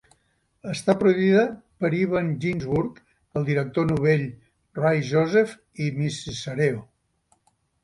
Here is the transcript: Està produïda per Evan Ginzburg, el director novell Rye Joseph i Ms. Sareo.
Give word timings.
Està 0.69 0.93
produïda 1.01 1.43
per 1.83 1.91
Evan 1.97 2.31
Ginzburg, 2.45 2.97
el 3.41 3.47
director 3.51 3.87
novell 3.91 4.25
Rye 4.81 5.07
Joseph 5.13 5.55
i 5.87 5.93
Ms. 6.01 6.21
Sareo. 6.43 6.85